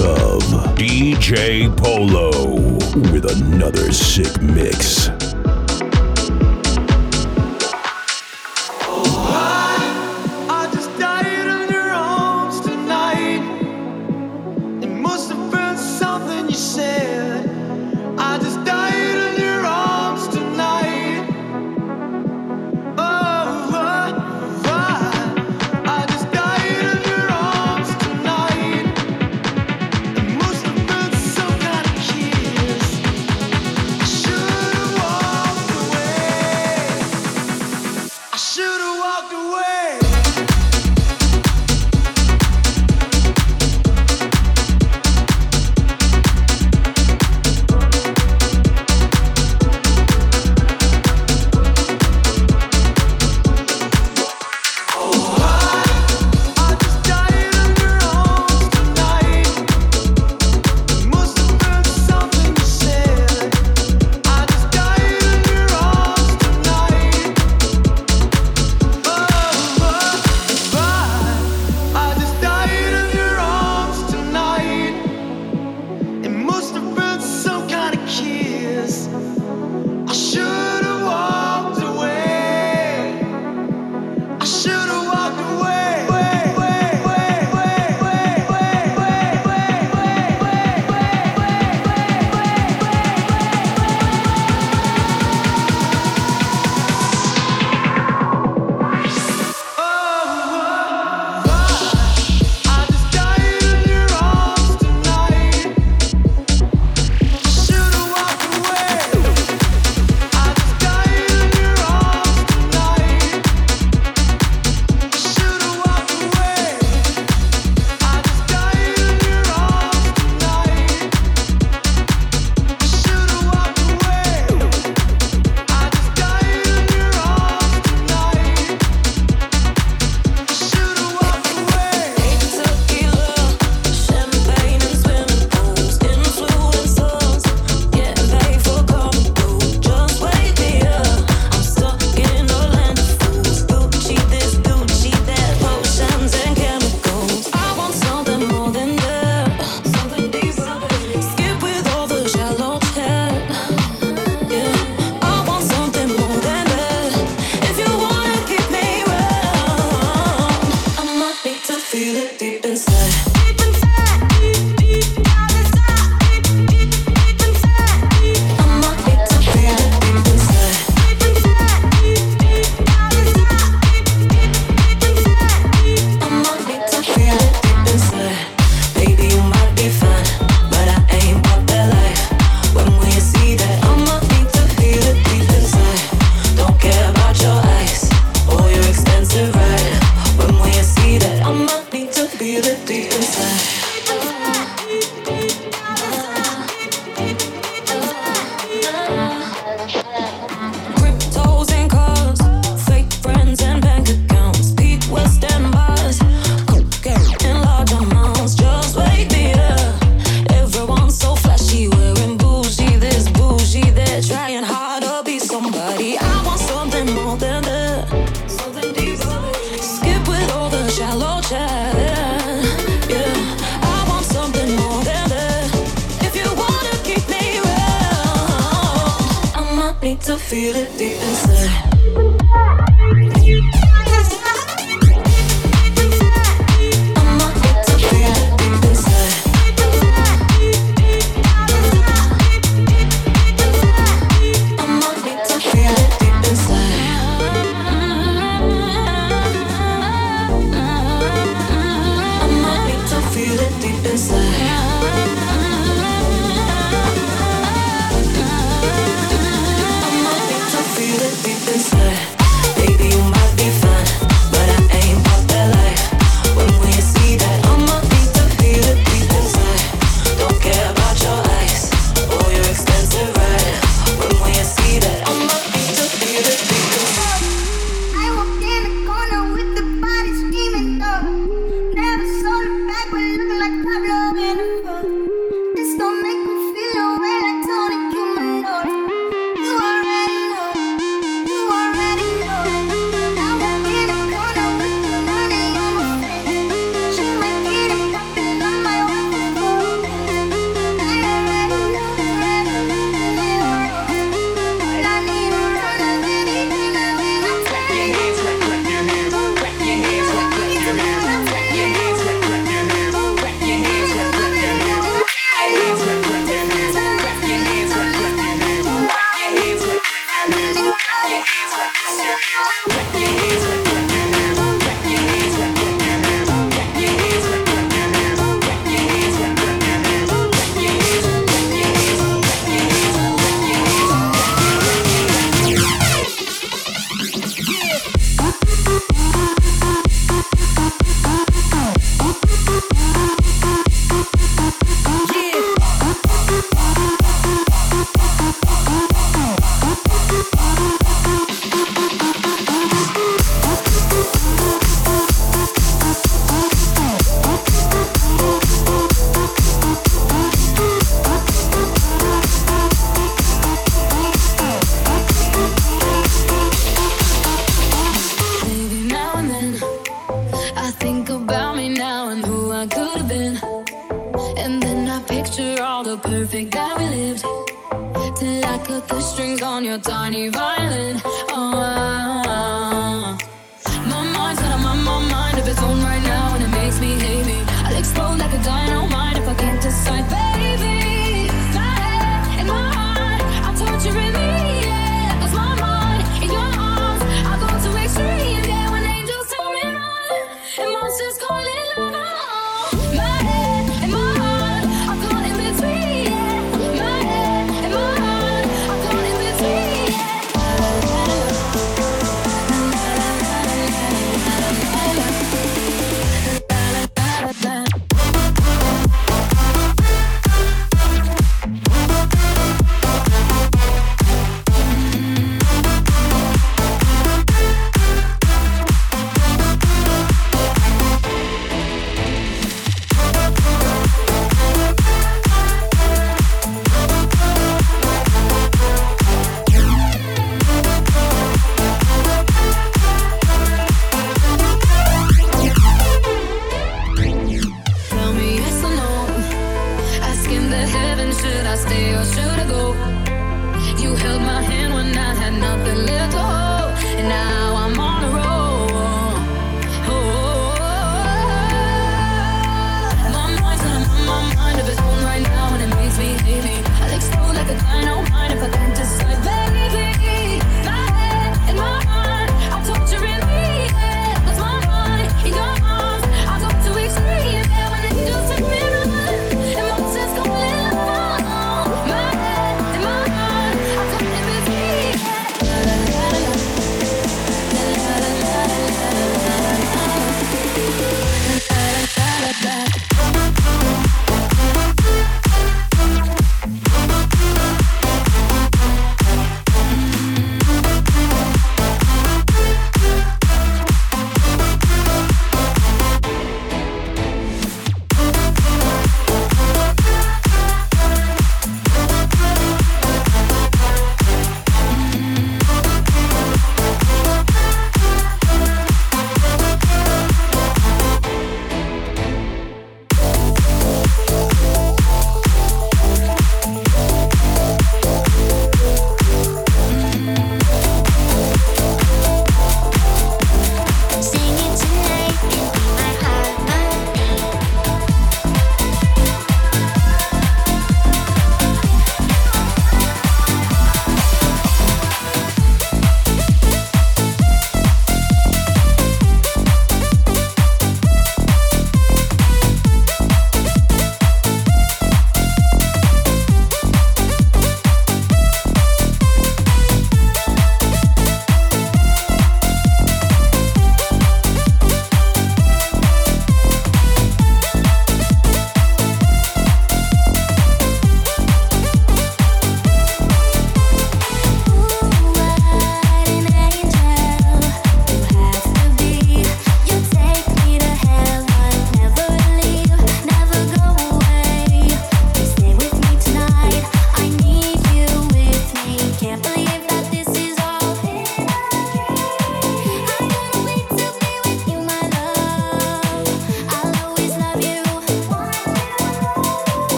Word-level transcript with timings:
of 0.00 0.42
DJ 0.76 1.74
Polo 1.76 2.30
with 3.12 3.24
another 3.30 3.92
sick 3.92 4.40
mix. 4.40 5.19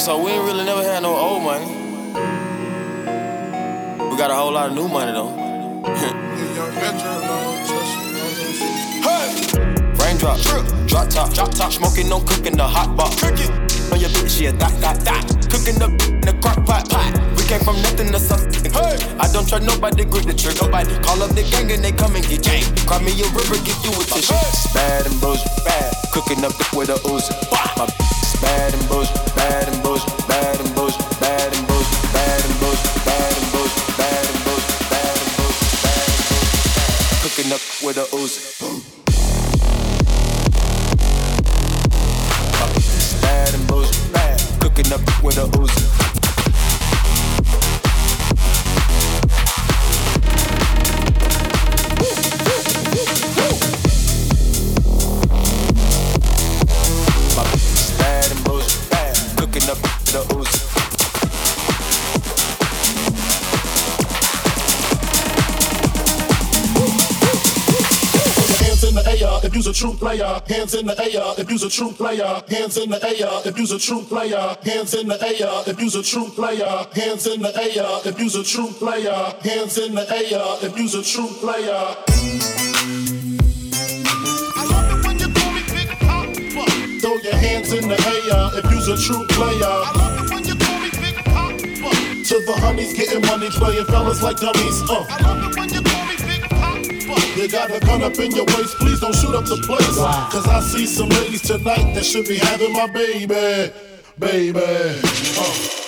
So 0.00 0.16
we 0.16 0.30
ain't 0.30 0.42
really 0.44 0.64
never 0.64 0.82
had 0.82 1.02
no 1.02 1.14
old 1.14 1.42
money. 1.42 1.66
We 4.08 4.16
got 4.16 4.30
a 4.30 4.34
whole 4.34 4.52
lot 4.52 4.70
of 4.70 4.74
new 4.74 4.88
money 4.88 5.12
though. 5.12 5.28
hey! 9.04 9.28
Raindrop, 10.00 10.40
drop 10.88 11.08
top, 11.10 11.34
drop 11.34 11.50
top, 11.50 11.72
smoking, 11.72 12.08
no 12.08 12.20
cooking, 12.20 12.56
the 12.56 12.66
hot 12.66 12.96
box. 12.96 13.20
Cooking 13.20 13.50
oh, 13.52 13.92
on 13.92 14.00
your 14.00 14.08
bitch, 14.08 14.40
yeah, 14.40 14.52
that, 14.52 14.72
that, 14.80 15.00
that. 15.00 15.26
Cooking 15.52 15.82
up 15.82 15.92
in 16.08 16.22
the 16.22 16.32
crock 16.40 16.64
pot, 16.64 16.88
pot. 16.88 17.12
We 17.36 17.44
came 17.44 17.60
from 17.60 17.76
nothing 17.82 18.10
to 18.12 18.18
something. 18.18 18.72
Hey! 18.72 18.96
I 19.20 19.28
don't 19.30 19.46
trust 19.46 19.64
nobody, 19.64 20.06
grip 20.06 20.24
the 20.24 20.32
trigger. 20.32 20.64
Nobody 20.64 20.96
call 21.04 21.22
up 21.22 21.36
the 21.36 21.42
gang 21.44 21.70
and 21.72 21.84
they 21.84 21.92
come 21.92 22.16
and 22.16 22.26
get 22.26 22.42
gang. 22.42 22.64
Cry 22.88 23.02
me 23.04 23.12
a 23.20 23.28
river, 23.36 23.60
get 23.68 23.76
you 23.84 23.92
a 23.92 24.04
tissue. 24.08 24.32
Bad 24.72 25.04
and 25.04 25.20
bullshit, 25.20 25.52
bad. 25.66 25.92
Cooking 26.12 26.42
up 26.42 26.56
the 26.56 26.64
with 26.72 26.88
a 26.88 26.96
Uzi. 27.04 27.36
My 27.76 27.84
bad 28.40 28.72
and 28.72 28.88
bullshit, 28.88 29.29
with 37.82 37.96
a 37.96 38.16
Uzi. 38.16 38.59
Hands 70.70 70.82
in 70.82 70.86
the 70.86 71.02
air 71.02 71.34
if 71.36 71.50
you's 71.50 71.64
a 71.64 71.68
true 71.68 71.90
player. 71.90 72.42
Hands 72.48 72.76
in 72.76 72.90
the 72.90 73.04
air 73.04 73.42
if 73.44 73.58
you's 73.58 73.72
a 73.72 73.78
true 73.78 74.02
player. 74.02 74.56
Hands 74.62 74.94
in 74.94 75.08
the 75.08 75.18
air 75.20 75.62
if 75.66 75.80
you's 75.80 75.96
a 75.96 76.02
true 76.04 76.28
player. 76.28 76.86
Hands 76.94 77.26
in 77.26 77.42
the 77.42 77.50
air 77.58 78.00
if 78.06 78.20
you's 78.20 78.36
a 78.36 78.44
true 78.44 78.68
player. 78.78 79.34
Hands 79.42 79.78
in 79.78 79.96
the 79.96 80.06
air 80.06 80.46
if 80.62 80.78
you's 80.78 80.94
a 80.94 81.02
true 81.02 81.26
player. 81.42 81.74
I 84.54 84.64
love 84.70 84.94
it 84.94 85.06
when. 85.06 85.18
Throw 87.00 87.16
your 87.16 87.34
hands 87.34 87.72
in 87.72 87.88
the 87.88 87.98
air 88.06 88.50
if 88.54 88.70
you's 88.70 88.86
a 88.86 88.96
true 88.96 89.26
player. 89.26 89.66
I 89.66 89.90
love 89.98 90.22
it 90.22 90.30
when 90.32 90.44
you 90.46 90.54
call 90.54 90.78
me 90.78 90.90
Big 91.02 91.16
Poppa. 91.24 91.90
To 92.30 92.34
the 92.46 92.54
honeys 92.62 92.94
getting 92.94 93.26
money, 93.26 93.50
playing 93.50 93.86
fellas 93.86 94.22
like 94.22 94.36
dummies. 94.36 94.82
Uh. 94.88 95.50
You 95.74 95.89
got 97.48 97.70
a 97.70 97.80
gun 97.80 98.02
up 98.02 98.18
in 98.18 98.32
your 98.32 98.44
waist, 98.46 98.76
please 98.78 99.00
don't 99.00 99.14
shoot 99.14 99.34
up 99.34 99.44
the 99.44 99.56
place. 99.66 99.96
Cause 100.32 100.46
I 100.46 100.60
see 100.60 100.86
some 100.86 101.08
ladies 101.08 101.42
tonight 101.42 101.94
that 101.94 102.04
should 102.04 102.26
be 102.26 102.36
having 102.38 102.72
my 102.72 102.86
baby, 102.86 103.72
baby. 104.18 104.60
Uh. 104.60 105.79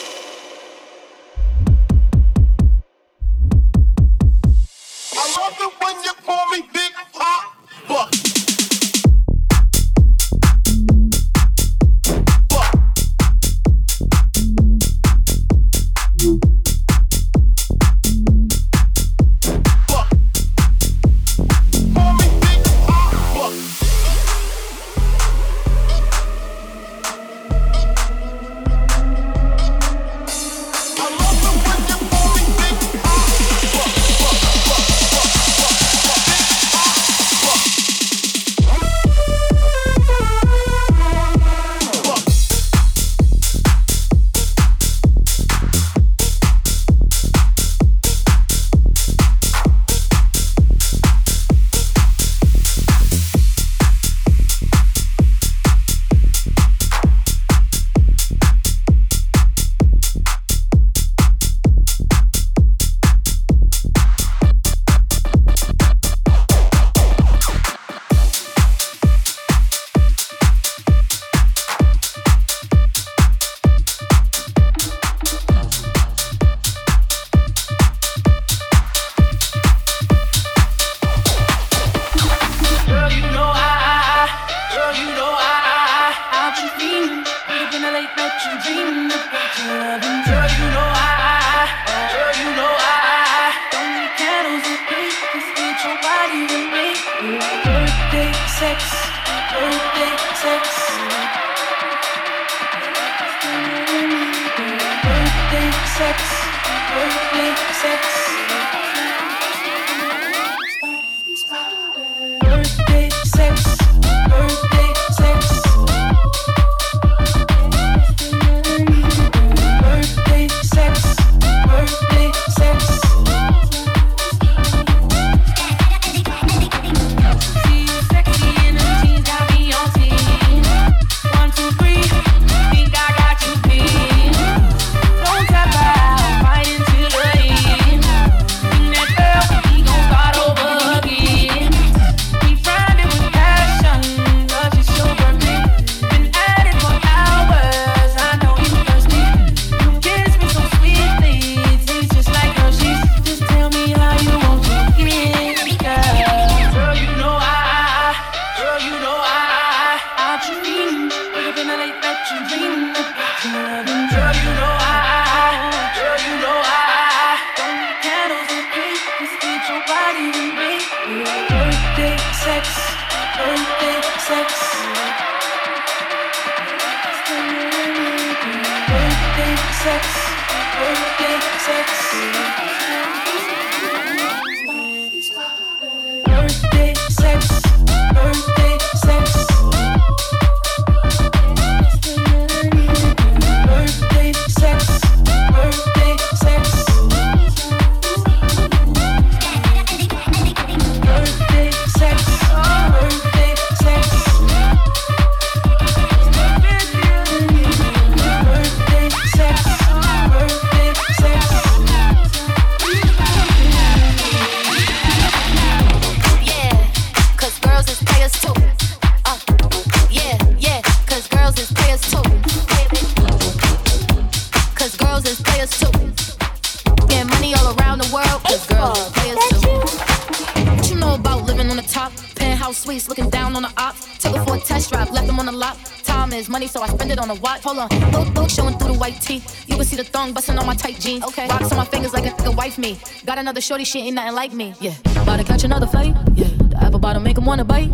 Got 243.25 243.39
another 243.39 243.61
shorty, 243.61 243.85
she 243.85 244.01
ain't 244.01 244.17
nothing 244.17 244.35
like 244.35 244.53
me. 244.53 244.75
Yeah, 244.81 244.95
about 245.23 245.39
to 245.39 245.45
catch 245.45 245.65
another 245.65 245.87
fight. 245.87 246.15
Yeah, 246.35 246.49
the 246.69 246.77
apple 246.81 246.99
bottom 246.99 247.23
make 247.23 247.39
him 247.39 247.45
wanna 247.45 247.65
bite. 247.65 247.91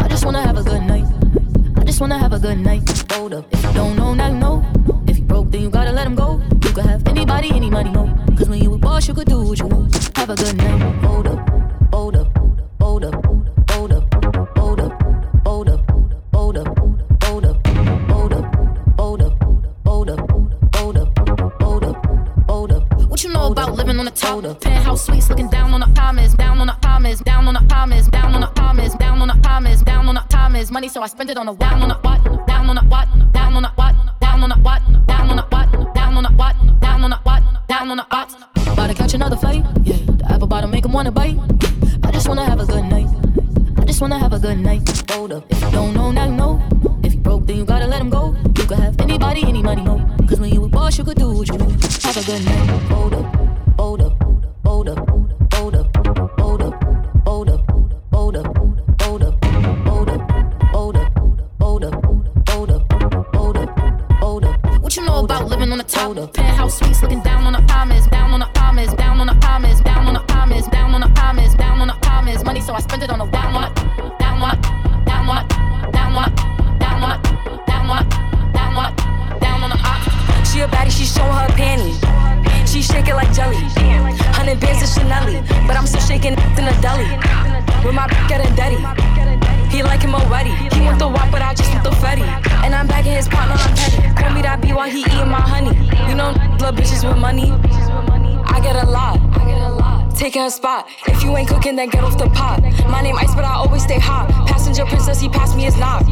I 0.00 0.08
just 0.08 0.24
wanna 0.24 0.42
have 0.42 0.56
a 0.56 0.62
good 0.62 0.82
night. 0.82 1.04
I 1.76 1.84
just 1.84 2.00
wanna 2.00 2.18
have 2.18 2.32
a 2.32 2.38
good 2.38 2.58
night. 2.58 2.82
Hold 3.12 3.34
up, 3.34 3.46
if 3.52 3.62
you 3.62 3.72
don't 3.72 3.94
know, 3.96 4.14
now 4.14 4.28
you 4.28 4.38
know. 4.38 4.64
If 5.06 5.18
you 5.18 5.24
broke, 5.24 5.50
then 5.50 5.60
you 5.62 5.70
gotta 5.70 5.92
let 5.92 6.06
him 6.06 6.14
go. 6.14 6.40
You 6.50 6.70
could 6.72 6.86
have 6.86 7.06
anybody, 7.06 7.50
any 7.50 7.70
money, 7.70 7.90
no. 7.90 8.12
Cause 8.36 8.48
when 8.48 8.62
you 8.62 8.72
a 8.74 8.78
boss, 8.78 9.06
you 9.06 9.14
could 9.14 9.28
do 9.28 9.42
what 9.42 9.58
you 9.58 9.66
want. 9.66 9.94
Have 10.16 10.30
a 10.30 10.34
good 10.34 10.56
night. 10.56 10.80
Hold 11.04 11.28
up, 11.28 11.38
top? 24.24 24.60
Penthouse 24.60 25.06
suites, 25.06 25.28
looking 25.28 25.48
down 25.48 25.72
on 25.74 25.80
the 25.80 25.86
Thomas, 25.94 26.34
down 26.34 26.60
on 26.60 26.66
the 26.66 26.76
Thomas, 26.80 27.20
down 27.20 27.48
on 27.48 27.54
the 27.54 27.60
Thomas, 27.68 28.08
down 28.08 28.34
on 28.34 28.40
the 28.40 28.46
Thomas, 28.48 28.94
down 28.94 29.20
on 29.20 29.28
the 29.28 29.34
Thomas, 29.42 29.82
down 29.82 30.08
on 30.08 30.14
the 30.14 30.24
Thomas. 30.28 30.70
Money, 30.70 30.88
so 30.88 31.02
I 31.02 31.06
spend 31.06 31.30
it 31.30 31.36
on 31.36 31.48
a 31.48 31.54
down 31.54 31.82
on 31.82 31.88
the 31.88 31.94
what, 31.96 32.46
down 32.46 32.68
on 32.70 32.76
the 32.76 32.82
what, 32.82 33.08
down 33.32 33.54
on 33.54 33.62
the 33.62 33.70
what, 33.74 33.94
down 34.20 34.42
on 34.42 34.48
the 34.48 34.56
what, 34.56 34.82
down 35.06 35.30
on 35.30 35.36
the 35.36 35.42
what, 35.50 35.94
down 35.94 36.16
on 36.16 36.22
the 36.22 36.30
what, 36.30 36.80
down 36.80 37.04
on 37.04 37.10
the 37.10 37.18
what, 37.22 37.42
down 37.68 37.90
on 37.90 37.96
the 37.96 38.06
what. 38.10 38.72
About 38.72 38.86
to 38.88 38.94
catch 38.94 39.14
another 39.14 39.36
fight, 39.36 39.64
yeah. 39.82 39.96
The 39.96 40.26
apple 40.30 40.46
bottom 40.46 40.70
make 40.70 40.84
him 40.84 40.92
wanna 40.92 41.12
bite. 41.12 41.38
I 42.02 42.10
just 42.10 42.28
wanna 42.28 42.44
have 42.44 42.60
a 42.60 42.66
good 42.66 42.84
night. 42.84 43.08
I 43.78 43.84
just 43.84 44.00
wanna 44.00 44.18
have 44.18 44.32
a 44.32 44.38
good 44.38 44.58
night. 44.58 44.82
Hold 45.10 45.32
up, 45.32 45.44
if 45.50 45.60
you 45.62 45.70
don't 45.70 45.94
know, 45.94 46.10
now 46.10 46.26
you 46.26 46.32
know. 46.32 46.62
If 47.02 47.14
you 47.14 47.20
broke, 47.20 47.46
then 47.46 47.56
you 47.56 47.64
gotta 47.64 47.86
let 47.86 48.00
him 48.00 48.10
go. 48.10 48.34
You 48.56 48.64
could 48.66 48.78
have 48.78 49.00
anybody, 49.00 49.42
any 49.44 49.62
money, 49.62 49.82
no. 49.82 49.98
Cause 50.28 50.40
when 50.40 50.52
you 50.52 50.64
a 50.64 50.68
boss, 50.68 50.98
you 50.98 51.04
could 51.04 51.18
do 51.18 51.30
what 51.32 51.48
you 51.48 51.56
want. 51.56 51.72
Have 52.04 52.16
a 52.16 52.24
good 52.24 52.44
night. 52.44 52.82
Hold 52.90 53.14
up, 53.14 53.33
Penthouse 66.28 66.78
suites, 66.78 67.02
looking 67.02 67.20
down 67.22 67.44
on 67.44 67.52
the 67.52 67.62
Palmas, 67.62 68.06
down 68.06 68.32
on 68.32 68.40
the 68.40 68.46
Palmas, 68.54 68.94
down 68.94 69.20
on 69.20 69.26
the 69.26 69.34
Palmas, 69.34 69.80
down 69.80 70.06
on 70.06 70.14
the 70.14 70.20
Palmas, 70.20 70.66
down 70.68 70.94
on 70.94 71.00
the 71.00 71.08
Palmas, 71.08 71.54
down 71.54 71.80
on 71.80 71.88
the 71.88 71.94
Palmas. 72.02 72.44
Money, 72.44 72.60
so 72.60 72.72
I 72.72 72.80
spend 72.80 73.02
it 73.02 73.10
on 73.10 73.18
the 73.18 73.26
down 73.26 73.54
on 73.54 73.64
it, 73.64 73.74
down 74.18 74.40
on 74.40 74.54
it, 74.54 74.62
down 75.04 75.28
on 75.28 75.38
it, 75.42 75.48
down 75.92 76.14
on 76.14 76.30
it, 76.30 76.36
down 76.78 77.02
on 77.02 77.10
it, 77.12 77.66
down 77.66 77.90
on 77.90 78.02
it, 78.02 78.10
down 78.54 78.76
on 78.76 78.92
it, 78.92 79.40
down 79.40 79.62
on 79.64 79.72
it. 79.72 80.46
She 80.46 80.60
a 80.60 80.68
baddie, 80.68 80.90
she 80.90 81.04
showing 81.04 81.32
her 81.32 81.48
panties. 81.54 82.00
She 82.70 82.82
shake 82.82 83.08
it 83.08 83.14
like 83.14 83.32
jelly. 83.34 83.56
Hundred 84.34 84.60
bands 84.60 84.82
of 84.82 84.88
Chanel, 84.88 85.42
but 85.66 85.76
I'm 85.76 85.86
still 85.86 86.00
shaking 86.00 86.32
in 86.32 86.64
a 86.64 86.80
deli. 86.80 87.04
With 87.84 87.94
my 87.94 88.08
getting 88.28 88.54
dirty. 88.54 89.13
He 89.74 89.82
like 89.82 90.02
him 90.02 90.14
already. 90.14 90.50
He 90.72 90.80
want 90.82 91.00
the 91.00 91.08
wop, 91.08 91.32
but 91.32 91.42
I 91.42 91.52
just 91.52 91.68
want 91.72 91.82
the 91.82 91.90
fetty. 91.90 92.22
And 92.62 92.72
I'm 92.76 92.86
bagging 92.86 93.10
his 93.10 93.26
partner, 93.26 93.56
I'm 93.58 93.74
petty. 93.74 94.14
Call 94.14 94.30
me 94.32 94.40
that 94.42 94.60
B 94.62 94.72
while 94.72 94.88
he 94.88 95.00
eating 95.00 95.28
my 95.28 95.40
honey. 95.42 95.74
You 96.08 96.14
know, 96.14 96.30
little 96.62 96.70
bitches 96.70 97.02
with 97.02 97.18
money. 97.18 97.50
I 98.46 98.60
get 98.62 98.76
a 98.76 98.86
lot. 98.86 99.18
Taking 100.14 100.42
her 100.42 100.50
spot. 100.50 100.86
If 101.08 101.24
you 101.24 101.36
ain't 101.36 101.48
cooking, 101.48 101.74
then 101.74 101.88
get 101.88 102.04
off 102.04 102.16
the 102.16 102.28
pot. 102.30 102.62
My 102.88 103.02
name 103.02 103.16
Ice, 103.18 103.34
but 103.34 103.44
I 103.44 103.54
always 103.54 103.82
stay 103.82 103.98
hot. 103.98 104.30
Passenger 104.46 104.86
princess, 104.86 105.20
he 105.20 105.28
passed 105.28 105.56
me 105.56 105.64
his 105.64 105.76
knock. 105.76 106.06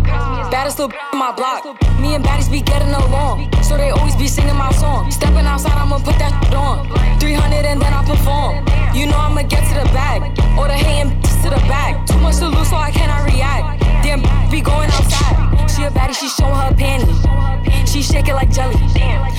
Baddest 0.51 0.81
little 0.81 0.93
in 1.13 1.19
my 1.21 1.31
block. 1.31 1.63
Me 2.01 2.17
and 2.17 2.25
baddies 2.25 2.51
be 2.51 2.63
getting 2.63 2.93
along. 2.93 3.49
So 3.63 3.77
they 3.77 3.91
always 3.91 4.17
be 4.17 4.27
singing 4.27 4.57
my 4.57 4.73
song. 4.73 5.09
Stepping 5.13 5.47
outside, 5.47 5.79
I'ma 5.79 5.99
put 5.99 6.19
that 6.19 6.35
on. 6.53 6.91
300 7.21 7.65
and 7.65 7.81
then 7.81 7.95
I 7.95 8.05
perform. 8.05 8.72
You 8.95 9.07
know 9.07 9.17
I'ma 9.17 9.43
get 9.43 9.65
to 9.69 9.75
the 9.75 9.89
bag. 9.93 10.21
Or 10.59 10.69
the 10.69 10.75
hating 10.75 11.21
to 11.43 11.49
the 11.49 11.61
back. 11.65 12.07
Too 12.07 12.19
much 12.19 12.37
to 12.39 12.49
lose, 12.49 12.69
so 12.69 12.77
I 12.77 12.91
cannot 12.91 13.25
react. 13.25 13.81
Damn, 14.05 14.21
be 14.51 14.61
going 14.61 14.91
outside. 14.91 15.71
She 15.71 15.85
a 15.85 15.91
baddie, 15.91 16.15
she 16.15 16.29
showing 16.29 16.55
her 16.55 16.75
panties. 16.75 17.91
She 17.91 18.03
shake 18.03 18.29
it 18.29 18.35
like 18.35 18.51
jelly. 18.51 18.77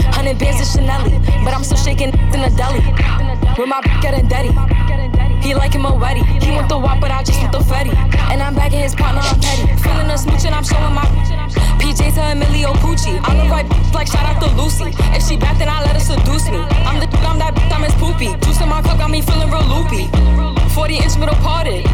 Hundred 0.09 0.39
bands 0.39 0.61
of 0.61 0.67
Chanel, 0.67 1.09
but 1.45 1.53
I'm 1.53 1.63
still 1.63 1.77
shaking 1.77 2.09
in 2.33 2.41
the 2.41 2.49
deli. 2.57 2.81
With 3.57 3.69
my 3.69 3.81
getting 4.01 4.27
dirty. 4.27 4.49
He 5.45 5.53
like 5.53 5.73
him 5.73 5.85
already. 5.85 6.23
He 6.23 6.51
want 6.51 6.69
the 6.69 6.77
wop, 6.77 6.99
but 6.99 7.11
I 7.11 7.21
just 7.21 7.39
want 7.39 7.51
the 7.51 7.59
fetty. 7.59 7.93
And 8.31 8.41
I'm 8.41 8.55
bagging 8.55 8.79
his 8.79 8.95
partner, 8.95 9.21
I'm 9.21 9.39
petty. 9.39 9.67
Feeling 9.83 10.09
a 10.09 10.17
smooch 10.17 10.45
and 10.45 10.55
I'm 10.55 10.63
showing 10.63 10.93
my 10.93 11.05
PJs 11.79 12.15
to 12.15 12.23
Emilio 12.31 12.73
Pucci. 12.83 13.19
I'm 13.23 13.37
like 13.37 13.49
right 13.49 13.93
like 13.93 14.07
shout 14.07 14.25
out 14.25 14.41
to 14.41 14.49
Lucy. 14.55 14.91
If 15.15 15.27
she 15.27 15.37
back, 15.37 15.57
then 15.57 15.69
I 15.69 15.81
let 15.83 15.93
her 15.93 15.99
seduce 15.99 16.49
me. 16.49 16.59
I'm 16.87 16.99
the 16.99 17.07
I'm 17.23 17.39
that 17.39 17.53
I'm 17.71 17.83
his 17.83 17.93
poopy. 17.95 18.35
Juice 18.45 18.61
in 18.61 18.69
my 18.69 18.81
cup 18.81 18.97
got 18.97 19.09
me 19.09 19.21
feeling 19.21 19.49
real 19.49 19.65
loopy. 19.65 20.09
40 20.73 20.97
inch 20.97 21.17
middle 21.17 21.35
parted. 21.35 21.85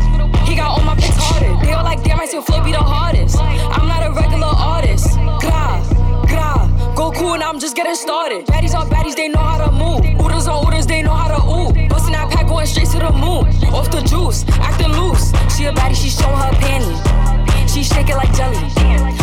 He 0.48 0.56
got 0.56 0.78
all 0.78 0.84
my 0.84 0.96
pics 0.96 1.18
hearted. 1.18 1.60
They 1.62 1.74
all 1.74 1.84
like, 1.84 2.04
damn, 2.04 2.20
I 2.20 2.26
see 2.26 2.42
flow 2.42 2.64
be 2.64 2.72
the 2.72 2.80
hardest. 2.80 3.38
I'm 3.40 3.88
not 3.88 4.06
a 4.06 4.12
regular 4.12 4.48
artist. 4.48 5.16
Gra, 5.44 5.84
gra. 6.26 6.70
Goku 6.96 7.36
and 7.36 7.44
I'm 7.44 7.60
just 7.60 7.76
getting 7.76 7.96
started. 7.96 8.46
Baddies 8.48 8.74
are 8.74 8.86
baddies, 8.86 9.16
they 9.16 9.28
know 9.28 9.40
how 9.40 9.66
to 9.66 9.72
move. 9.72 10.02
Oodles 10.20 10.48
are 10.48 10.66
oodles, 10.66 10.88
they 10.88 11.02
know 11.02 11.14
how 11.14 11.30
to 11.36 11.42
ooh. 11.44 11.88
Bustin' 11.88 12.14
that 12.14 12.32
pack 12.32 12.48
going 12.48 12.66
straight 12.66 12.90
to 12.90 13.00
the 13.00 13.12
moon. 13.12 13.46
Off 13.74 13.92
the 13.92 14.02
juice, 14.02 14.44
acting 14.60 14.92
loose. 14.92 15.32
She 15.56 15.66
a 15.66 15.72
baddie, 15.72 15.96
she 15.96 16.10
showing 16.10 16.36
her 16.36 16.52
panties. 16.60 17.39
She 17.80 17.86
shake 17.86 18.10
it 18.10 18.18
like 18.18 18.36
jelly. 18.36 18.60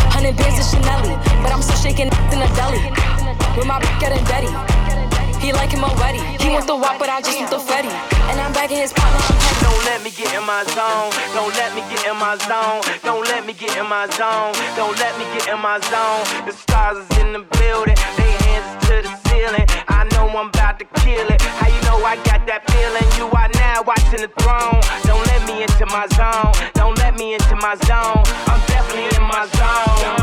Hundred 0.09 0.35
bands 0.35 0.57
of 0.57 0.65
Chanel, 0.65 1.05
but 1.45 1.53
I'm 1.53 1.61
still 1.61 1.77
shaking 1.77 2.09
in 2.09 2.39
the 2.41 2.49
deli. 2.57 2.81
With 3.53 3.69
my 3.69 3.77
getting 4.01 4.17
dirty. 4.25 4.49
He 5.37 5.53
like 5.53 5.69
him 5.69 5.83
already. 5.85 6.17
He 6.41 6.49
want 6.49 6.65
the 6.65 6.75
wop, 6.75 6.97
but 6.97 7.07
I 7.07 7.21
just 7.21 7.37
want 7.37 7.51
the 7.51 7.61
Fetty. 7.61 7.93
And 8.33 8.41
I'm 8.41 8.51
back 8.57 8.71
in 8.71 8.81
his 8.81 8.93
partner. 8.93 9.21
Don't 9.61 9.85
let 9.85 10.01
me 10.01 10.09
get 10.09 10.33
in 10.33 10.41
my 10.41 10.65
zone. 10.73 11.13
Don't 11.37 11.53
let 11.53 11.69
me 11.77 11.85
get 11.85 12.01
in 12.09 12.17
my 12.17 12.33
zone. 12.49 12.81
Don't 13.05 13.29
let 13.29 13.45
me 13.45 13.53
get 13.53 13.77
in 13.77 13.85
my 13.85 14.09
zone. 14.17 14.57
Don't 14.73 14.97
let 14.97 15.13
me 15.21 15.25
get 15.37 15.53
in 15.53 15.61
my 15.61 15.77
zone. 15.93 16.25
The 16.49 16.53
stars 16.57 16.97
is 16.97 17.17
in 17.21 17.37
the 17.37 17.45
building. 17.61 17.93
They 18.17 18.31
hands 18.41 18.73
to 18.89 19.05
the 19.05 19.26
ceiling. 19.37 19.65
I 19.87 20.07
know 20.13 20.27
I'm 20.29 20.49
about 20.49 20.79
to 20.79 20.85
kill 21.01 21.27
it. 21.29 21.41
How 21.41 21.67
you 21.67 21.81
know 21.81 22.03
I 22.03 22.15
got 22.23 22.45
that 22.47 22.65
feeling? 22.71 23.07
You 23.17 23.27
are 23.37 23.49
now 23.53 23.83
watching 23.83 24.21
the 24.21 24.31
throne. 24.41 24.81
Don't 25.05 25.25
let 25.27 25.41
me 25.47 25.63
into 25.63 25.85
my 25.87 26.05
zone. 26.17 26.53
Don't 26.73 26.97
let 26.97 27.17
me 27.17 27.33
into 27.33 27.55
my 27.55 27.75
zone. 27.85 28.23
I'm 28.49 28.61
definitely 28.67 29.09
in 29.17 29.23
my 29.23 29.45
zone. 29.59 30.17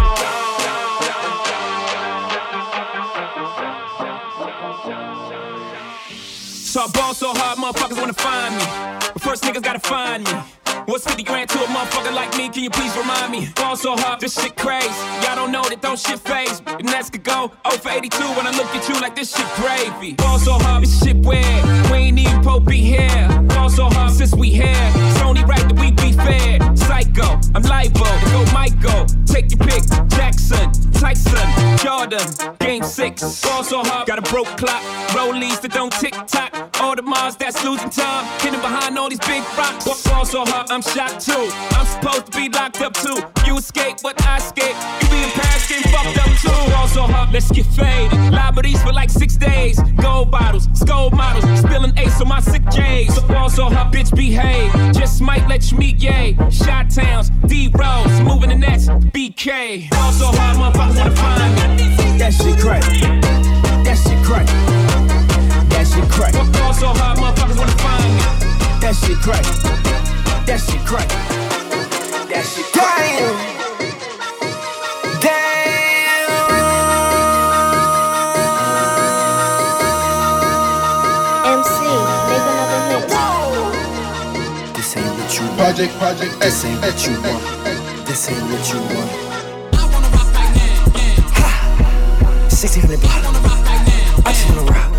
So 6.74 6.82
I 6.82 6.88
ball 6.92 7.14
so 7.14 7.32
hard, 7.32 7.58
motherfuckers 7.58 7.98
wanna 8.00 8.12
find 8.14 8.56
me. 8.56 8.64
But 9.12 9.22
first 9.22 9.44
niggas 9.44 9.62
gotta 9.62 9.78
find 9.78 10.24
me. 10.24 10.63
What's 10.86 11.04
50 11.06 11.22
grand 11.22 11.48
to 11.48 11.58
a 11.58 11.66
motherfucker 11.68 12.14
like 12.14 12.36
me? 12.36 12.50
Can 12.50 12.62
you 12.62 12.68
please 12.68 12.94
remind 12.96 13.32
me? 13.32 13.48
Ball 13.56 13.74
so 13.74 13.96
hard, 13.96 14.20
this 14.20 14.34
shit 14.34 14.54
crazy. 14.56 14.88
Y'all 15.22 15.34
don't 15.34 15.50
know 15.50 15.62
that 15.62 15.80
don't 15.80 15.98
shit 15.98 16.18
faze. 16.18 16.60
And 16.66 16.86
that's 16.86 17.08
could 17.08 17.24
go 17.24 17.50
0 17.70 17.80
for 17.80 17.88
82 17.88 18.22
when 18.36 18.46
I 18.46 18.50
look 18.50 18.66
at 18.66 18.86
you 18.88 18.94
like 19.00 19.16
this 19.16 19.34
shit 19.34 19.46
gravy. 19.56 20.12
Ball 20.14 20.38
so 20.38 20.52
hard, 20.52 20.82
this 20.82 21.02
shit 21.02 21.16
weird. 21.16 21.64
We 21.90 22.12
ain't 22.12 22.18
even 22.18 22.42
Pope 22.42 22.66
be 22.66 22.76
here. 22.76 23.28
Ball 23.48 23.70
so 23.70 23.88
hard 23.88 24.12
since 24.12 24.34
we 24.34 24.50
here. 24.50 24.74
It's 24.76 25.22
only 25.22 25.42
right 25.44 25.66
that 25.66 25.78
we 25.78 25.90
be 25.90 26.12
fair. 26.12 26.58
Psycho, 26.76 27.40
I'm 27.54 27.62
libo. 27.62 28.04
Go 28.04 28.44
Michael, 28.52 29.06
take 29.24 29.50
your 29.50 29.64
pick. 29.64 29.82
Jackson, 30.08 30.70
Tyson, 30.92 31.78
Jordan, 31.78 32.28
game 32.58 32.82
six. 32.82 33.40
Ball 33.40 33.64
so 33.64 33.82
hard, 33.82 34.06
got 34.06 34.18
a 34.18 34.22
broke 34.30 34.54
clock. 34.58 34.82
Rollies 35.16 35.62
that 35.62 35.72
don't 35.72 35.92
tick 35.92 36.14
tock. 36.26 36.73
Audemars 36.84 37.38
that's 37.38 37.64
losing 37.64 37.88
time. 37.88 38.24
Hidden 38.40 38.60
behind 38.60 38.98
all 38.98 39.08
these 39.08 39.18
big 39.20 39.42
rocks. 39.56 39.84
Ball 40.04 40.24
so 40.26 40.44
hard, 40.44 40.70
I'm 40.70 40.82
shocked 40.82 41.24
too. 41.24 41.48
I'm 41.76 41.86
supposed 41.86 42.26
to 42.26 42.32
be 42.36 42.48
locked 42.50 42.82
up 42.82 42.92
too. 42.92 43.16
You 43.46 43.56
escape, 43.56 43.96
but 44.02 44.20
I 44.26 44.36
escape. 44.36 44.76
You 45.00 45.08
be 45.08 45.22
in 45.24 45.30
Paris 45.30 45.66
getting 45.66 45.90
fucked 45.90 46.18
up 46.18 46.30
too. 46.44 46.72
Ball 46.72 46.88
so 46.88 47.02
hard, 47.02 47.32
let's 47.32 47.50
get 47.50 47.64
faded. 47.66 48.18
Liberties 48.32 48.82
for 48.82 48.92
like 48.92 49.08
six 49.08 49.36
days. 49.36 49.80
Gold 50.02 50.30
bottles, 50.30 50.68
skull 50.74 51.10
models. 51.10 51.44
Spilling 51.60 51.96
ace 51.96 52.20
on 52.20 52.28
my 52.28 52.40
sick 52.40 52.62
J's. 52.70 53.14
So 53.14 53.26
ball 53.28 53.48
so 53.48 53.70
hard, 53.70 53.92
bitch 53.92 54.14
behave. 54.14 54.70
Just 54.92 55.22
might 55.22 55.48
let 55.48 55.72
you 55.72 55.78
meet 55.78 55.98
gay. 55.98 56.36
Chi-Town's, 56.36 57.30
D 57.46 57.70
Rose, 57.74 58.20
moving 58.20 58.50
the 58.50 58.58
next 58.58 58.88
BK. 59.14 59.88
Ball 59.90 60.12
so 60.12 60.26
hard, 60.26 60.56
motherfuckers 60.58 60.98
wanna 60.98 61.16
find 61.16 61.78
me. 61.78 62.18
That 62.18 62.34
shit 62.34 62.58
crack. 62.60 62.82
That 63.84 63.96
shit 63.96 64.22
crack. 64.22 64.46
That 65.70 65.86
shit 65.86 66.08
crack. 66.10 66.63
Ball 66.74 66.94
so 66.94 67.00
hard, 67.00 67.18
motherfuckers 67.18 67.58
wanna 67.58 67.72
find 67.78 68.14
me. 68.14 68.20
That 68.80 68.94
shit 68.96 69.18
crack. 69.18 69.44
That 70.46 70.58
shit 70.58 70.84
crack. 70.84 71.08
That 72.28 72.44
shit 72.44 72.66
crack. 72.72 72.98
MC, 81.46 81.78
make 82.28 82.46
another 82.50 82.80
hit. 82.90 83.02
This 84.74 84.90
ain't 84.96 85.14
what 85.14 85.30
you 85.34 85.46
want. 85.46 85.56
Project, 85.58 85.92
project, 85.98 86.32
This 86.40 86.64
ain't 86.64 86.80
what 86.80 87.06
you 87.06 87.14
want. 87.22 87.42
This 88.06 88.30
ain't 88.30 88.42
what 88.50 88.72
you 88.72 88.80
want. 88.94 89.10
1600 92.50 93.00
block. 93.00 93.22
I 94.26 94.32
just 94.32 94.48
wanna 94.48 94.64
rock. 94.72 94.90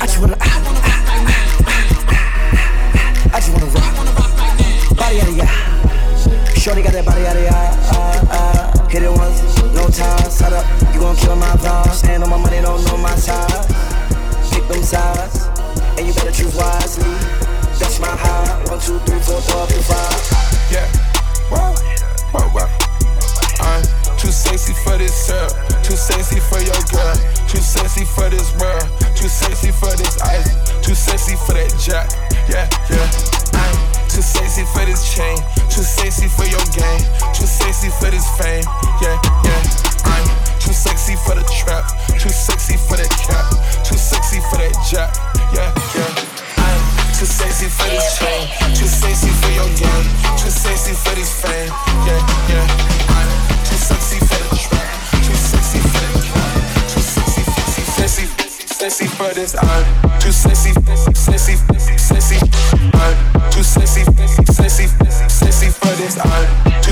I 0.00 0.06
just 0.06 0.20
wanna. 0.20 0.63
Rock. 5.18 5.20
Body 5.20 5.20
out 5.20 5.28
of 5.28 5.36
ya. 5.36 6.54
Shorty 6.54 6.82
got 6.82 6.92
that 6.92 7.04
body 7.04 7.26
out 7.26 7.36
of 7.36 7.42
ya. 7.42 7.50
Ah, 7.92 8.26
ah. 8.30 8.88
Hit 8.88 9.02
it 9.02 9.10
once, 9.10 9.42
no 9.74 9.86
time. 9.88 10.30
Set 10.30 10.52
up, 10.52 10.64
you 10.94 11.00
gon' 11.00 11.16
kill 11.16 11.36
my 11.36 11.50
vibe. 11.58 11.90
Stand 11.90 12.22
on 12.22 12.30
my 12.30 12.38
money, 12.38 12.60
don't 12.62 12.82
know 12.86 12.96
my 12.96 13.14
size. 13.14 13.66
Pick 14.50 14.66
them 14.68 14.82
sides, 14.82 15.46
and 15.98 16.06
you 16.06 16.14
better 16.14 16.30
choose 16.30 16.54
wisely. 16.54 17.10
That's 17.78 17.98
my 18.00 18.10
high. 18.10 18.64
One, 18.70 18.80
two, 18.80 18.98
three, 19.06 19.20
four, 19.20 19.40
five, 19.42 19.70
five. 19.86 20.18
Yeah. 20.70 20.86
Wow. 21.50 21.74
Wow, 22.32 22.50
wow. 22.54 22.68
I'm 23.60 23.82
too 24.18 24.30
sexy 24.30 24.74
for 24.82 24.96
this 24.98 25.14
syrup. 25.14 25.50
Too 25.82 25.96
sexy 25.96 26.40
for 26.40 26.58
your 26.58 26.78
girl. 26.90 27.14
Too 27.46 27.62
sexy 27.62 28.04
for 28.04 28.30
this 28.30 28.50
world. 28.58 28.86
Too 29.14 29.28
sexy 29.28 29.70
for 29.70 29.94
this 29.96 30.20
ice. 30.22 30.54
Too 30.82 30.94
sexy 30.94 31.36
for 31.36 31.54
that 31.54 31.70
jack. 31.78 32.10
Yeah, 32.48 32.68
yeah. 32.90 33.33
Too 34.14 34.22
sexy 34.22 34.62
for 34.70 34.86
this 34.86 35.12
chain. 35.12 35.36
Too 35.74 35.82
sexy 35.82 36.28
for 36.28 36.46
your 36.46 36.62
game. 36.70 37.02
Too 37.34 37.50
sexy 37.50 37.90
for 37.98 38.14
this 38.14 38.22
fame. 38.38 38.62
Yeah, 39.02 39.18
yeah. 39.42 39.58
I'm 40.06 40.22
too 40.62 40.72
sexy 40.72 41.16
for 41.26 41.34
the 41.34 41.42
trap. 41.50 41.82
Too 42.14 42.30
sexy 42.30 42.76
for 42.76 42.96
that 42.96 43.10
cap. 43.10 43.42
Too 43.82 43.98
sexy 43.98 44.38
for 44.50 44.58
that 44.62 44.70
jack. 44.86 45.10
Yeah, 45.50 45.74
yeah. 45.98 46.62
I'm 46.62 46.78
too 47.18 47.26
sexy 47.26 47.66
for 47.66 47.90
this 47.90 48.06
chain. 48.16 48.46
Too 48.78 48.86
sexy 48.86 49.34
for 49.42 49.50
your 49.50 49.66
game. 49.74 50.06
Too 50.38 50.50
sexy 50.50 50.94
for 50.94 51.14
this 51.18 51.34
fame. 51.42 51.74
Yeah, 52.06 52.22
yeah. 52.54 52.66
I'm 53.18 53.26
too 53.66 53.74
sexy 53.74 54.20
for 54.20 54.38
the 54.38 54.53
sexy 58.90 59.06
for 59.16 59.32
this. 59.32 59.54
I'm 59.54 59.84
uh, 60.04 60.18
too 60.18 60.30
sexy, 60.30 60.72
sexy, 61.14 61.56
sexy. 61.96 62.36
I'm 62.74 62.90
uh, 62.94 63.50
too 63.50 63.62
sexy, 63.62 64.04
sexy, 64.52 64.86
sexy 65.28 65.68
for 65.70 65.94
this. 65.96 66.18
I'm 66.20 66.83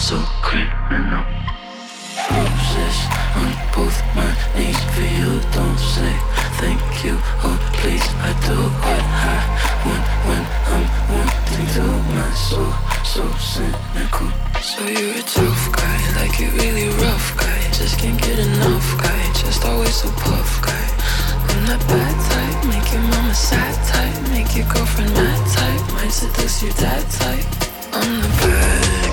so 0.00 0.16
criminal. 0.40 1.22
Obsessed 2.32 3.04
on 3.36 3.52
both 3.76 4.00
my 4.16 4.32
knees 4.56 4.80
for 4.96 5.04
you. 5.04 5.30
Don't 5.52 5.78
say 5.78 6.14
thank 6.56 6.80
you 7.04 7.14
or 7.44 7.56
please. 7.76 8.06
I 8.24 8.32
do 8.48 8.56
what 8.80 9.04
I 9.12 9.38
want 9.84 10.04
when 10.24 10.42
I'm 10.72 10.86
wanting 11.12 11.66
to. 11.76 11.84
My 12.16 12.32
soul 12.32 12.72
so 13.04 13.28
cynical. 13.36 14.32
So 14.62 14.80
you're 14.88 15.20
a 15.20 15.22
tough 15.22 15.64
guy, 15.76 16.00
like 16.16 16.40
you're 16.40 16.56
really 16.56 16.88
rough 17.04 17.36
guy. 17.36 17.60
Just 17.72 17.98
can't 17.98 18.18
get 18.22 18.38
enough 18.38 18.88
guy, 18.96 19.22
just 19.34 19.64
always 19.66 19.94
so 19.94 20.08
puff 20.24 20.62
guy. 20.64 20.86
I'm 21.52 21.66
that 21.68 21.82
bad 21.92 22.16
type, 22.32 22.58
make 22.72 22.88
your 22.92 23.02
mama 23.02 23.34
sad 23.34 23.76
type, 23.92 24.16
make 24.32 24.56
your 24.56 24.66
girlfriend 24.72 25.12
mad 25.12 25.42
type, 25.52 25.92
might 25.92 26.12
seduce 26.12 26.62
your 26.62 26.72
dad 26.72 27.04
type. 27.10 27.44
I'm 27.92 28.22
the 28.22 28.28
bad. 28.40 29.09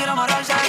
quiero 0.00 0.12
amarrarse 0.12 0.59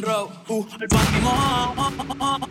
Monroe. 0.00 0.30
Uh, 0.48 0.64
el 0.80 0.88
Panty 0.88 2.49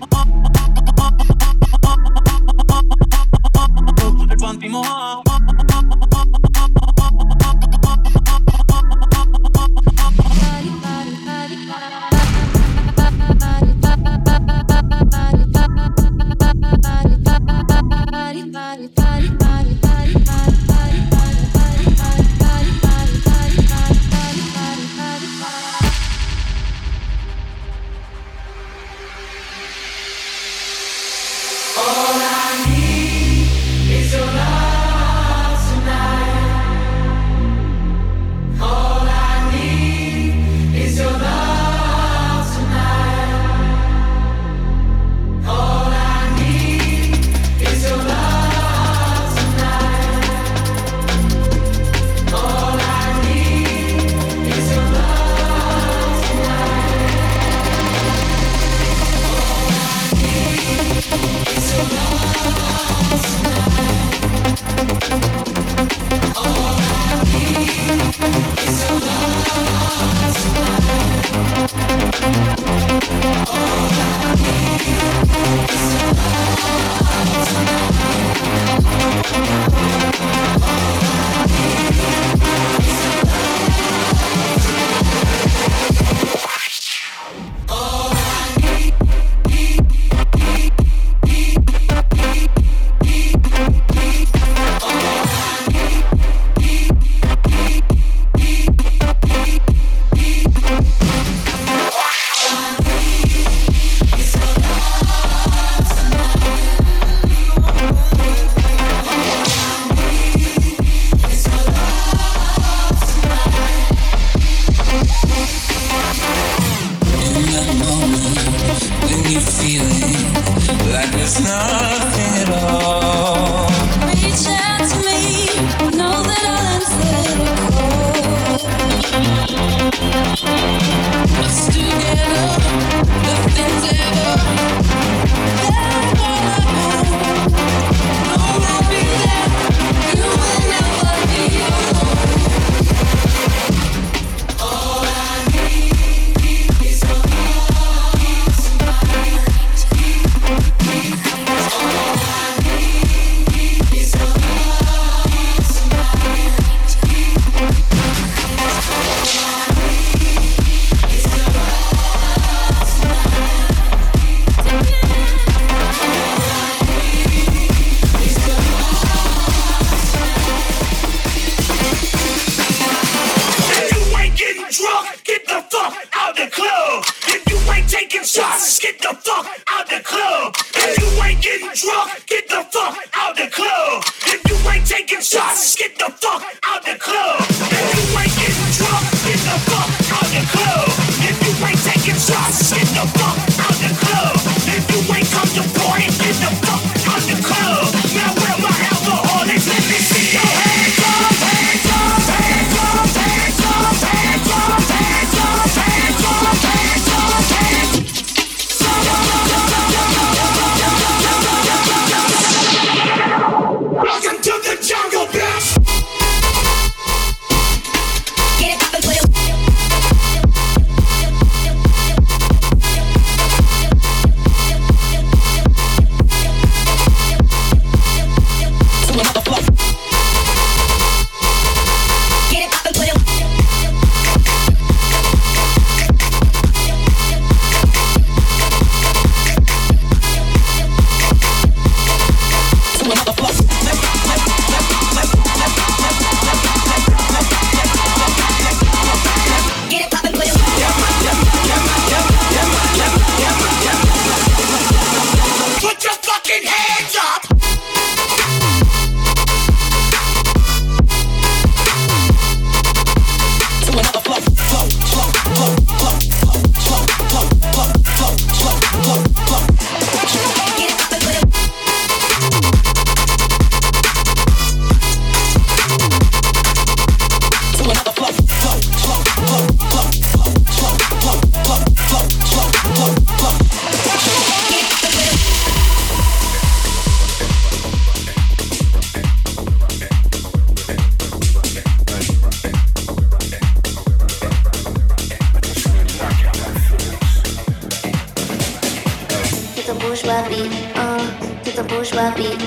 bourgeois 302.09 302.33
beat, 302.35 302.59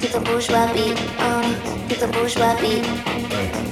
to 0.00 0.08
the 0.12 0.20
bourgeois 0.20 0.72
beat, 0.72 0.98
uh, 1.18 1.46
to 1.88 1.94
the 1.94 2.08
bourgeois 2.08 2.58
beat, 2.60 2.82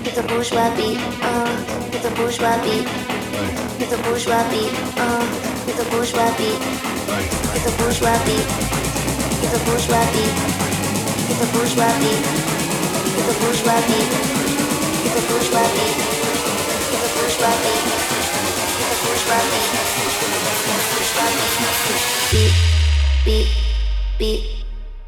to 0.04 0.10
the 0.14 0.22
bourgeois 0.28 0.70
beat, 0.76 0.98
uh, 1.26 1.90
to 1.90 1.98
the 1.98 2.10
bourgeois 2.14 2.56
beat, 2.62 2.86
to 3.78 3.86
the 3.90 3.98
bourgeois 4.06 4.46
beat, 4.50 4.70
uh, 5.02 5.26
to 5.66 5.72
the 5.74 5.84
bourgeois 5.90 6.30
beat, 6.38 6.58
to 7.50 7.58
the 7.66 7.72
bourgeois 7.78 8.14
beat, 8.26 8.46
to 9.42 9.46
the 9.50 9.58
bourgeois 9.66 10.06
beat, 10.14 10.30
to 11.26 11.34
the 11.34 11.46
bourgeois 11.50 11.90
beat, 11.98 12.22
to 12.22 13.20
the 13.26 13.34
bourgeois 13.42 13.82
beat, 13.90 14.06
to 15.02 15.08
the 15.10 15.22
bourgeois 15.26 15.66
beat, 15.74 15.90
to 15.90 16.94
the 16.94 17.10
bourgeois 17.10 17.58
beat, 17.66 17.82
to 18.70 18.82
the 18.86 18.98
bourgeois 19.02 19.42
beat, 19.50 19.72
beat, 22.30 22.54
beat, 23.24 23.48
beat, 24.18 24.46
beat. 24.46 24.65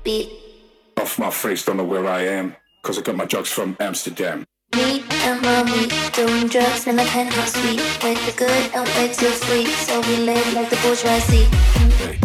Off 0.08 1.18
my 1.18 1.28
face, 1.28 1.66
don't 1.66 1.76
know 1.76 1.84
where 1.84 2.06
I 2.06 2.22
am. 2.22 2.56
Cause 2.82 2.98
I 2.98 3.02
got 3.02 3.14
my 3.14 3.26
drugs 3.26 3.50
from 3.50 3.76
Amsterdam. 3.78 4.46
Me 4.74 5.04
and 5.10 5.42
mommy 5.42 5.88
doing 6.14 6.46
drugs 6.46 6.86
in 6.86 6.98
a 6.98 7.04
penthouse 7.04 7.52
suite 7.52 7.82
with 8.02 8.16
the 8.24 8.32
good 8.34 8.72
and 8.74 8.88
way 8.96 9.12
too 9.12 9.28
free, 9.44 9.66
so 9.66 10.00
we 10.00 10.16
live 10.24 10.54
like 10.54 10.70
the 10.70 10.76
bourgeoisie. 10.76 11.44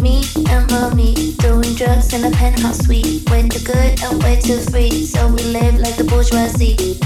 Me 0.00 0.24
and 0.48 0.64
mommy 0.70 1.34
doing 1.44 1.74
drugs 1.74 2.14
in 2.14 2.24
a 2.24 2.30
penthouse 2.30 2.78
suite 2.86 3.28
with 3.28 3.52
the 3.52 3.60
good 3.60 4.02
and 4.02 4.22
way 4.22 4.40
too 4.40 4.60
free, 4.72 5.04
so 5.04 5.28
we 5.28 5.42
live 5.52 5.76
like 5.78 5.96
the 5.96 6.04
bourgeoisie. 6.04 6.96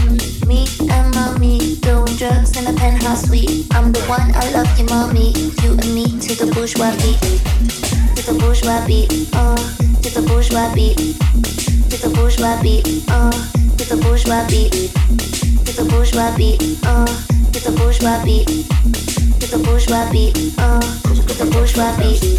Me 0.46 0.62
and 0.94 1.12
mommy 1.16 1.74
doing 1.82 2.14
drugs 2.14 2.56
in 2.56 2.72
a 2.72 2.78
penthouse 2.78 3.26
suite. 3.26 3.66
I'm 3.74 3.90
the 3.90 4.02
one 4.02 4.30
I 4.32 4.48
love 4.52 4.70
you, 4.78 4.86
mommy. 4.86 5.32
You 5.58 5.72
and 5.72 5.92
me 5.92 6.06
to 6.22 6.38
the 6.38 6.52
bourgeois 6.54 6.94
beat, 7.02 7.18
to 8.14 8.22
the 8.30 8.38
bourgeois 8.38 8.86
beat, 8.86 9.10
uh, 9.34 9.58
It's 10.04 10.16
a 10.16 10.22
bourgeois 10.22 10.74
beat. 10.74 10.98
It's 11.90 12.04
a 12.04 12.10
bourgeois 12.10 12.60
beat. 12.62 12.86
Uh, 13.08 13.30
it's 13.78 13.90
a 13.90 13.96
bourgeois 13.96 14.46
beat. 14.48 14.74
It's 15.68 15.78
a 15.78 15.84
bourgeois 15.84 16.36
beat. 16.36 16.62
Uh, 16.84 17.06
it's 17.54 17.66
a 17.66 17.72
bourgeois 17.72 18.24
beat. 18.24 18.48
It's 19.40 19.52
a 19.52 19.58
bourgeois 19.58 20.10
beat. 20.10 20.54
Uh, 20.58 20.80
it's 21.04 21.40
a 21.40 21.46
bourgeois 21.46 21.96
beat. 21.98 22.38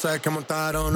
sé 0.00 0.18
que 0.18 0.30
montaron. 0.30 0.94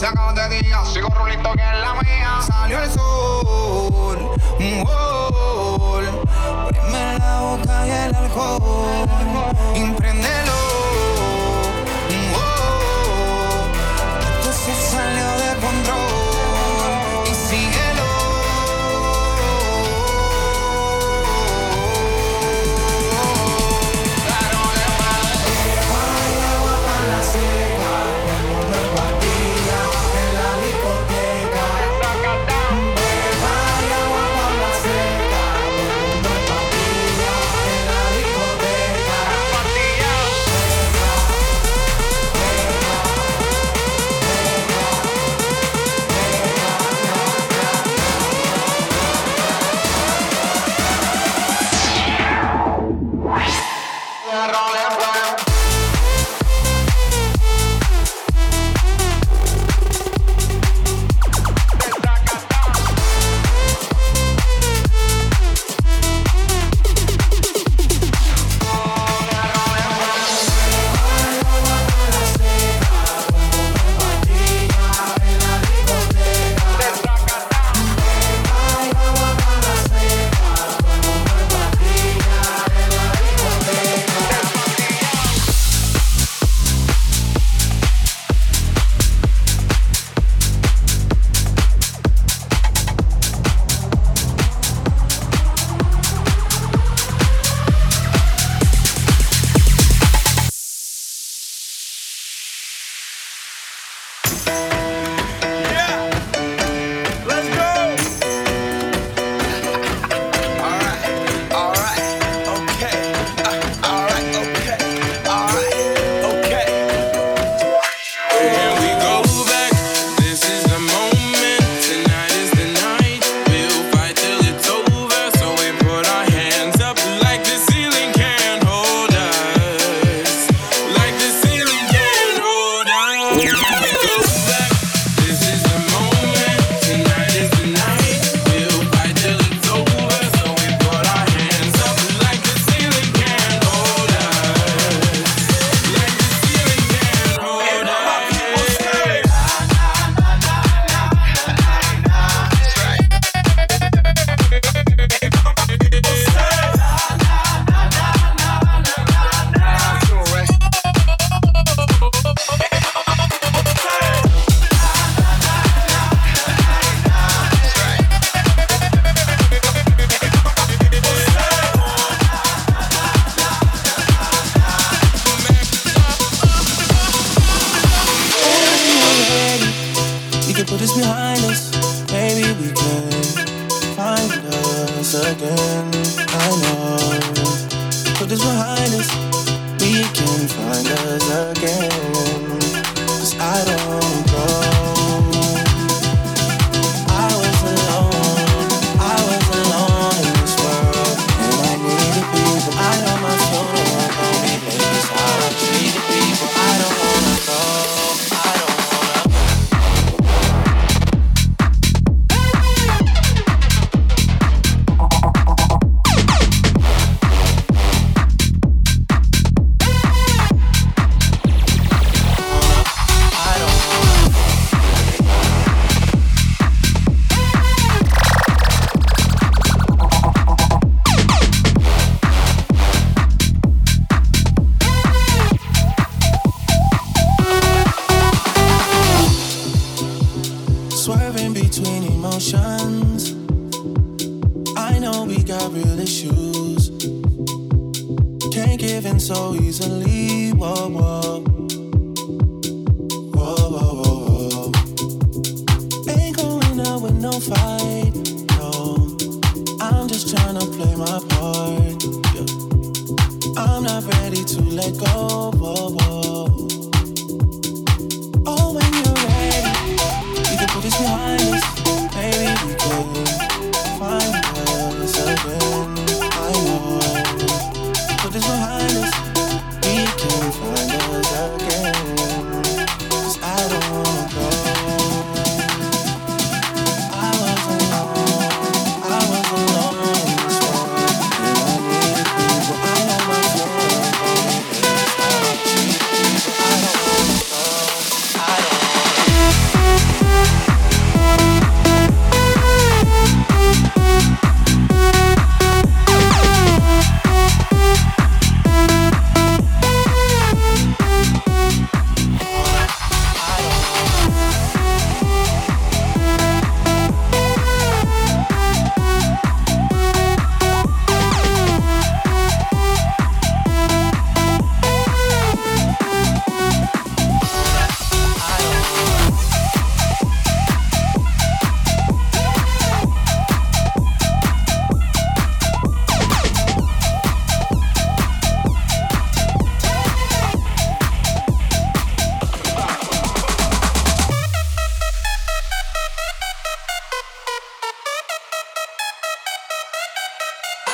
Se 0.00 0.06
acabó 0.06 0.32
de 0.32 0.48
día, 0.62 0.82
sigo 0.86 1.10
rulito 1.10 1.52
que 1.52 1.60
es 1.60 1.78
la 1.78 1.92
mía. 2.02 2.38
Salió 2.46 2.82
el 2.82 2.90
sol, 2.90 4.34
un 4.58 4.82
gol. 4.82 6.22
Preme 6.70 7.18
la 7.18 7.40
boca 7.40 7.86
y 7.86 7.90
el 7.90 8.14
alcohol. 8.14 9.06
Impréndelo. 9.76 10.59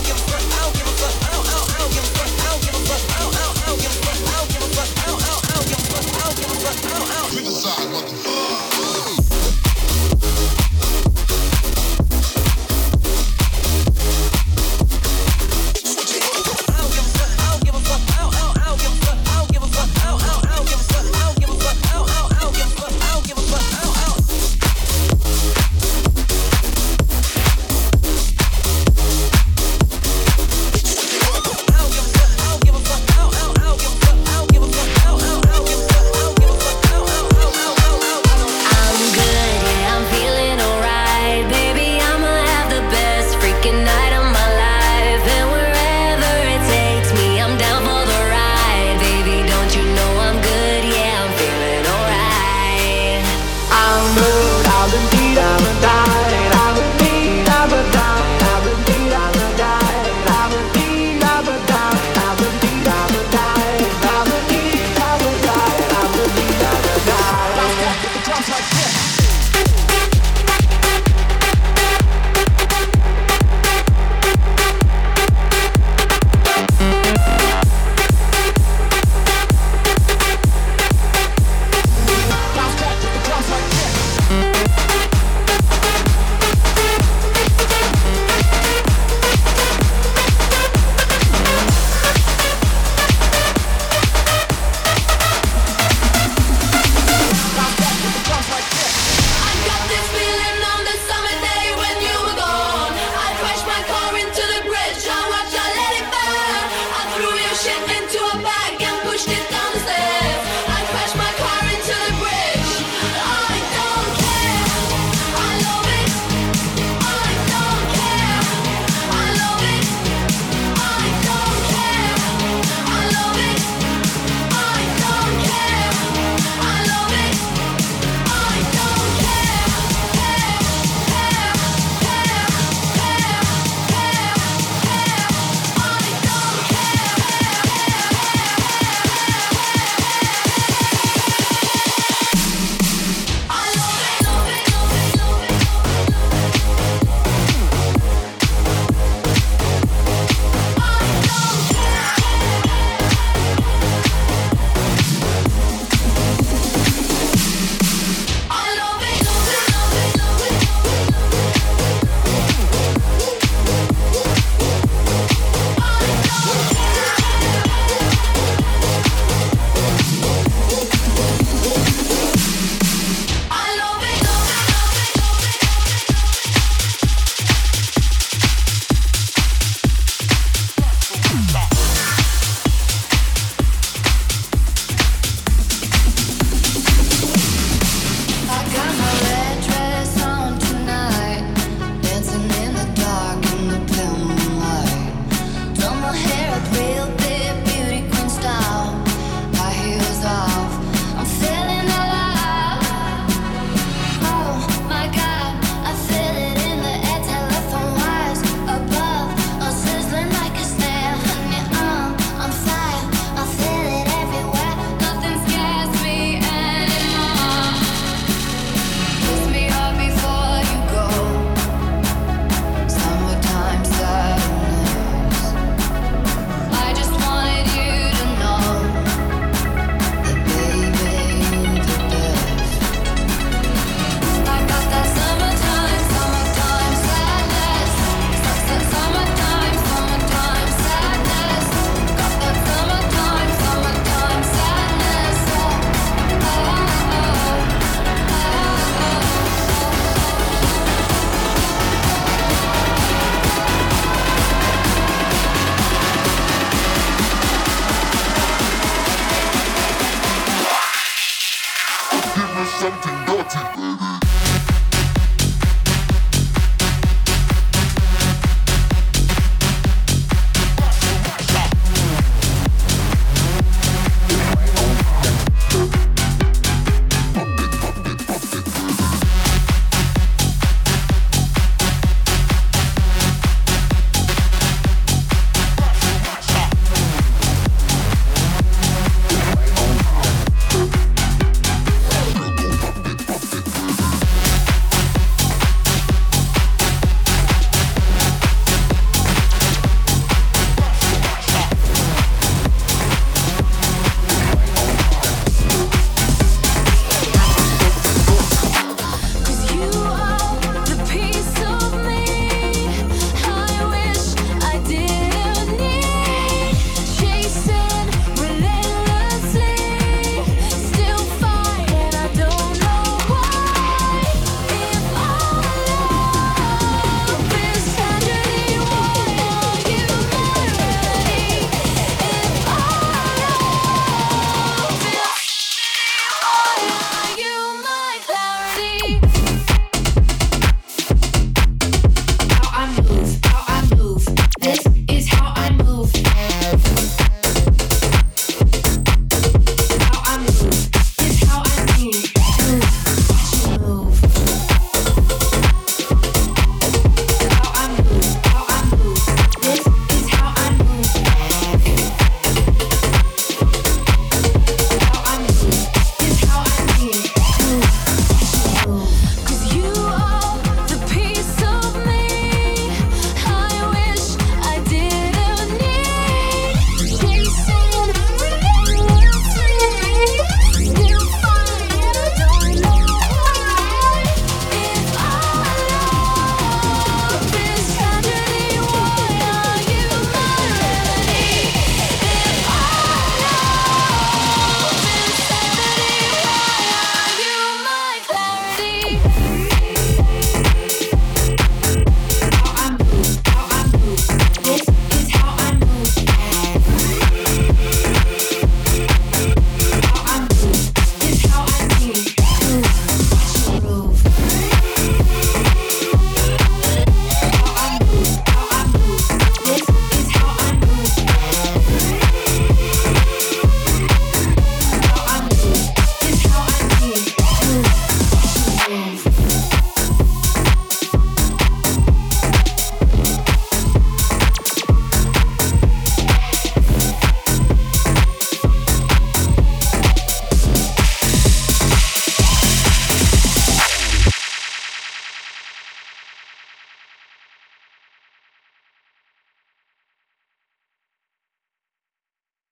Give 0.00 0.16
a 7.46 7.50
fuck, 7.50 8.37